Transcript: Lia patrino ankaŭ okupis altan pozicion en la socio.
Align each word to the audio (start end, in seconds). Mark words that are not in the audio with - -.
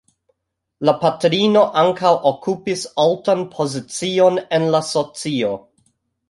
Lia 0.87 0.93
patrino 1.01 1.61
ankaŭ 1.81 2.13
okupis 2.29 2.87
altan 3.05 3.45
pozicion 3.53 4.41
en 4.59 4.67
la 4.77 4.83
socio. 4.89 5.55